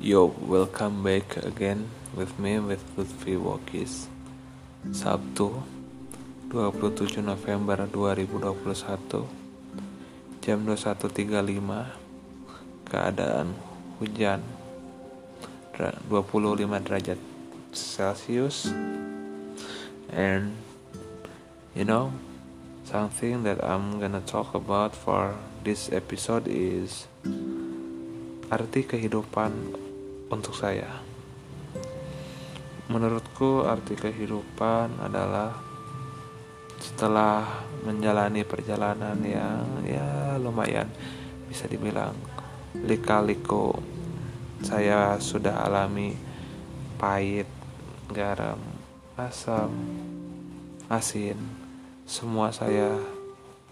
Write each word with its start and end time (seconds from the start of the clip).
Yo, 0.00 0.32
welcome 0.48 1.04
back 1.04 1.36
again 1.44 1.92
with 2.16 2.32
me 2.40 2.56
with 2.56 2.80
Lutfi 2.96 3.36
Wokis 3.36 4.08
Sabtu 4.96 5.60
27 6.48 7.20
November 7.20 7.84
2021 7.84 9.28
Jam 10.40 10.64
21.35 10.64 11.84
Keadaan 12.88 13.52
hujan 14.00 14.40
25 15.76 16.08
derajat 16.80 17.20
Celcius. 17.76 18.72
And 20.08 20.56
you 21.76 21.84
know 21.84 22.16
Something 22.88 23.44
that 23.44 23.60
I'm 23.60 24.00
gonna 24.00 24.24
talk 24.24 24.56
about 24.56 24.96
for 24.96 25.36
this 25.60 25.92
episode 25.92 26.48
is 26.48 27.04
Arti 28.48 28.82
kehidupan 28.82 29.89
untuk 30.30 30.54
saya. 30.54 30.88
Menurutku 32.90 33.66
arti 33.66 33.94
kehidupan 33.94 34.98
adalah 35.02 35.54
setelah 36.80 37.44
menjalani 37.84 38.42
perjalanan 38.42 39.20
yang 39.20 39.84
ya 39.84 40.40
lumayan 40.40 40.88
bisa 41.46 41.68
dibilang 41.68 42.16
lika-liku 42.86 43.76
saya 44.64 45.16
sudah 45.20 45.64
alami 45.64 46.16
pahit, 47.00 47.48
garam, 48.12 48.60
asam, 49.16 49.72
asin, 50.88 51.36
semua 52.04 52.52
saya 52.52 53.00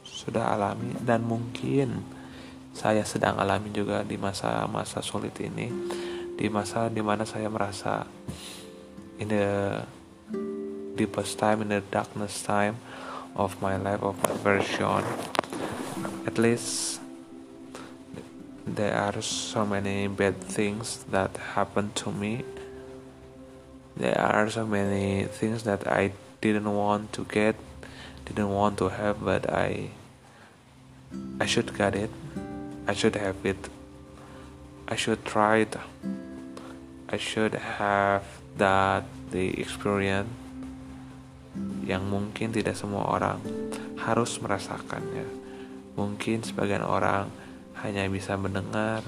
sudah 0.00 0.56
alami 0.56 0.96
dan 1.04 1.24
mungkin 1.24 2.00
saya 2.72 3.04
sedang 3.04 3.36
alami 3.36 3.68
juga 3.68 4.00
di 4.00 4.16
masa-masa 4.16 5.04
sulit 5.04 5.36
ini 5.44 5.68
di 6.38 6.46
masa 6.46 6.86
di 6.86 7.02
mana 7.02 7.26
saya 7.26 7.50
merasa 7.50 8.06
in 9.18 9.34
the 9.34 9.82
deepest 10.94 11.34
time 11.34 11.66
in 11.66 11.74
the 11.74 11.82
darkness 11.90 12.46
time 12.46 12.78
of 13.34 13.58
my 13.58 13.74
life 13.74 14.00
of 14.06 14.14
my 14.22 14.34
version 14.46 15.02
at 16.22 16.38
least 16.38 17.02
there 18.68 18.94
are 18.94 19.22
so 19.22 19.64
many 19.64 20.06
bad 20.08 20.40
things 20.40 21.04
that 21.10 21.36
happen 21.56 21.90
to 21.94 22.12
me. 22.12 22.44
There 23.96 24.18
are 24.20 24.50
so 24.50 24.66
many 24.66 25.24
things 25.24 25.62
that 25.64 25.88
I 25.88 26.12
didn't 26.40 26.70
want 26.72 27.12
to 27.14 27.24
get 27.24 27.56
didn't 28.26 28.50
want 28.50 28.76
to 28.78 28.90
have 28.90 29.24
but 29.24 29.48
I 29.50 29.88
I 31.40 31.46
should 31.46 31.76
get 31.76 31.96
it. 31.96 32.10
I 32.86 32.92
should 32.92 33.16
have 33.16 33.40
it. 33.42 33.68
I 34.86 34.96
should 34.96 35.24
try 35.24 35.64
it 35.64 35.76
I 37.08 37.16
should 37.16 37.56
have 37.56 38.28
that 38.60 39.08
the 39.32 39.56
experience 39.56 40.28
yang 41.88 42.04
mungkin 42.04 42.52
tidak 42.52 42.76
semua 42.76 43.08
orang 43.16 43.40
harus 43.96 44.36
merasakannya. 44.36 45.24
Mungkin 45.96 46.44
sebagian 46.44 46.84
orang 46.84 47.32
hanya 47.80 48.04
bisa 48.12 48.36
mendengar, 48.36 49.00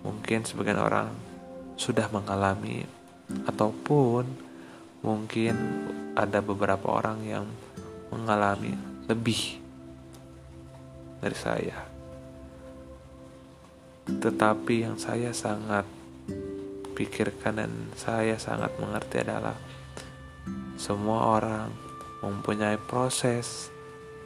mungkin 0.00 0.48
sebagian 0.48 0.80
orang 0.80 1.12
sudah 1.76 2.08
mengalami, 2.08 2.88
ataupun 3.44 4.24
mungkin 5.04 5.54
ada 6.16 6.40
beberapa 6.40 6.88
orang 6.88 7.20
yang 7.28 7.44
mengalami 8.08 8.72
lebih 9.12 9.60
dari 11.20 11.36
saya. 11.36 11.78
Tetapi 14.08 14.88
yang 14.88 14.96
saya 14.96 15.36
sangat 15.36 15.99
pikirkan 17.00 17.56
dan 17.56 17.72
saya 17.96 18.36
sangat 18.36 18.76
mengerti 18.76 19.24
adalah 19.24 19.56
semua 20.76 21.40
orang 21.40 21.72
mempunyai 22.20 22.76
proses, 22.76 23.72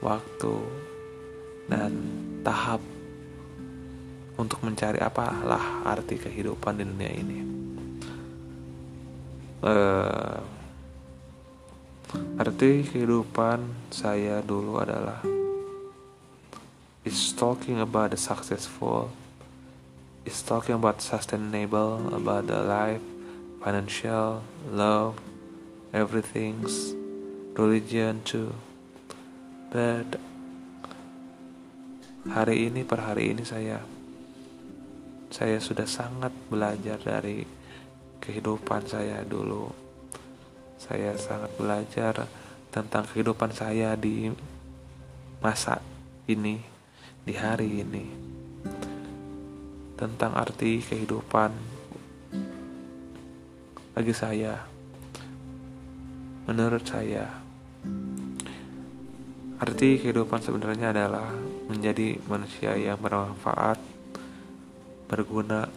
waktu, 0.03 0.59
dan 1.71 1.95
tahap 2.43 2.83
untuk 4.35 4.59
mencari 4.67 4.99
apalah 4.99 5.87
arti 5.87 6.19
kehidupan 6.19 6.83
di 6.83 6.83
dunia 6.83 7.13
ini. 7.15 7.39
Uh, 9.63 10.43
arti 12.43 12.83
kehidupan 12.91 13.63
saya 13.95 14.43
dulu 14.43 14.83
adalah 14.83 15.23
is 17.07 17.31
talking 17.39 17.79
about 17.79 18.11
the 18.11 18.19
successful 18.19 19.15
is 20.25 20.41
talking 20.41 20.75
about 20.75 21.05
sustainable, 21.05 22.01
about 22.17 22.49
the 22.49 22.57
life, 22.65 23.05
financial, 23.61 24.41
love, 24.73 25.21
everything's 25.93 26.97
religion 27.53 28.25
too. 28.25 28.57
But 29.69 30.17
hari 32.25 32.73
ini 32.73 32.89
per 32.89 33.05
hari 33.05 33.37
ini 33.37 33.45
saya 33.45 33.85
saya 35.29 35.61
sudah 35.61 35.85
sangat 35.85 36.33
belajar 36.49 36.97
dari 36.97 37.45
kehidupan 38.25 38.89
saya 38.89 39.21
dulu. 39.29 39.69
Saya 40.81 41.17
sangat 41.21 41.53
belajar 41.61 42.25
tentang 42.73 43.05
kehidupan 43.13 43.53
saya 43.53 43.93
di 43.93 44.33
masa 45.45 45.85
ini, 46.25 46.65
di 47.29 47.35
hari 47.37 47.85
ini 47.85 48.34
tentang 49.95 50.35
arti 50.35 50.83
kehidupan 50.83 51.51
bagi 53.95 54.15
saya. 54.15 54.59
Menurut 56.45 56.85
saya, 56.85 57.25
arti 59.63 59.97
kehidupan 59.97 60.45
sebenarnya 60.45 60.93
adalah 60.93 61.33
menjadi 61.73 62.21
manusia 62.29 62.77
yang 62.77 63.01
bermanfaat, 63.01 63.81
berguna 65.09 65.71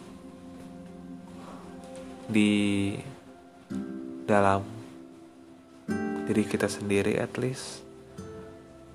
di 2.28 2.92
dalam 4.28 4.60
diri 6.28 6.44
kita 6.44 6.68
sendiri 6.68 7.16
at 7.16 7.32
least 7.40 7.80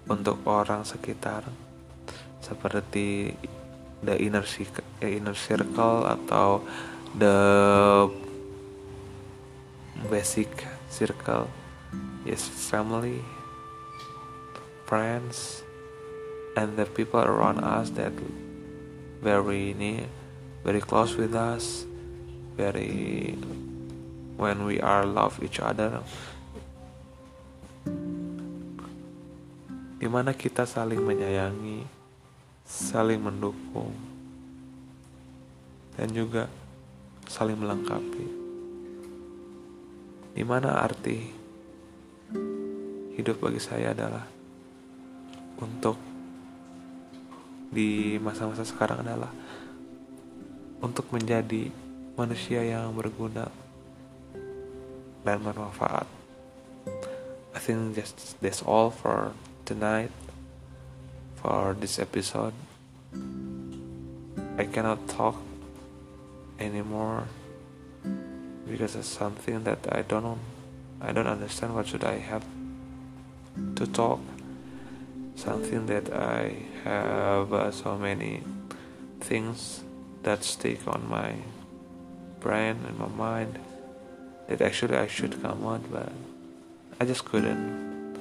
untuk 0.05 0.45
orang 0.45 0.85
sekitar 0.85 1.41
seperti 2.37 3.33
the 4.03 4.19
inner 4.19 4.43
circle, 4.43 4.83
inner 5.01 5.35
circle 5.35 6.03
atau 6.03 6.61
the 7.15 7.37
basic 10.11 10.51
circle. 10.91 11.47
Is 12.23 12.47
family 12.47 13.19
friends 14.87 15.59
and 16.55 16.79
the 16.79 16.87
people 16.87 17.19
around 17.19 17.59
us 17.59 17.91
that 17.99 18.15
very 19.19 19.75
near 19.75 20.07
very 20.63 20.79
close 20.79 21.19
with 21.19 21.35
us 21.35 21.83
very 22.55 23.35
when 24.39 24.63
we 24.63 24.79
are 24.79 25.05
love 25.05 25.35
each 25.43 25.59
other. 25.59 25.99
Di 29.99 30.07
mana 30.07 30.31
kita 30.35 30.67
saling 30.67 31.03
menyayangi 31.03 32.02
saling 32.63 33.19
mendukung, 33.19 33.91
dan 35.99 36.09
juga 36.11 36.49
saling 37.29 37.59
melengkapi. 37.59 38.25
Di 40.33 40.41
mana 40.41 40.81
arti 40.81 41.29
hidup 43.13 43.37
bagi 43.37 43.61
saya 43.61 43.93
adalah 43.93 44.25
untuk 45.61 45.95
di 47.69 48.17
masa-masa 48.17 48.65
sekarang 48.65 49.05
adalah 49.05 49.29
untuk 50.81 51.09
menjadi 51.13 51.69
manusia 52.13 52.61
yang 52.61 52.93
berguna 52.93 53.49
dan 55.25 55.37
bermanfaat. 55.41 56.05
I 57.53 57.59
think 57.61 57.95
just 57.95 58.37
that's 58.41 58.65
all 58.65 58.89
for 58.89 59.33
tonight. 59.65 60.11
For 61.43 61.75
this 61.77 61.99
episode. 61.99 62.53
I 64.57 64.63
cannot 64.63 65.07
talk 65.09 65.35
anymore 66.57 67.27
because 68.69 68.95
it's 68.95 69.07
something 69.07 69.63
that 69.65 69.79
I 69.91 70.03
don't 70.03 70.39
I 71.01 71.11
don't 71.11 71.27
understand 71.27 71.75
what 71.75 71.87
should 71.87 72.05
I 72.05 72.17
have 72.19 72.45
to 73.75 73.85
talk. 73.85 74.21
Something 75.35 75.85
that 75.87 76.13
I 76.13 76.63
have 76.85 77.51
uh, 77.51 77.71
so 77.71 77.97
many 77.97 78.41
things 79.19 79.83
that 80.23 80.45
stick 80.45 80.87
on 80.87 81.09
my 81.09 81.35
brain 82.39 82.77
and 82.87 82.97
my 82.97 83.07
mind 83.07 83.59
that 84.47 84.61
actually 84.61 84.95
I 84.95 85.07
should 85.07 85.41
come 85.41 85.65
out 85.67 85.83
but 85.91 86.11
I 87.01 87.05
just 87.05 87.25
couldn't 87.25 88.15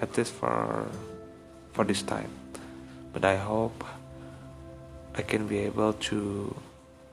at 0.00 0.16
least 0.16 0.32
for 0.32 0.86
for 1.72 1.84
this 1.84 2.02
time 2.02 2.30
but 3.12 3.24
I 3.24 3.36
hope 3.36 3.84
I 5.14 5.22
can 5.22 5.46
be 5.46 5.58
able 5.58 5.92
to 6.10 6.54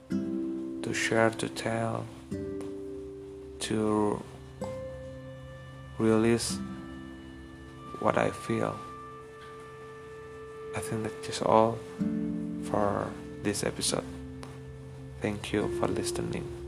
to 0.09 0.93
share, 0.93 1.29
to 1.31 1.49
tell, 1.49 2.05
to 3.59 4.23
release 5.97 6.59
what 7.99 8.17
I 8.17 8.29
feel. 8.31 8.77
I 10.75 10.79
think 10.79 11.03
that's 11.03 11.27
just 11.27 11.41
all 11.41 11.77
for 12.63 13.11
this 13.43 13.63
episode. 13.63 14.05
Thank 15.21 15.51
you 15.51 15.67
for 15.79 15.87
listening. 15.87 16.66